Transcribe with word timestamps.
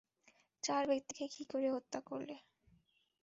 চার 0.63 0.83
ব্যক্তিকে 0.87 1.25
কি 1.27 1.43
করে 1.45 1.67
হত্যা 1.71 1.99
করলে? 2.01 2.35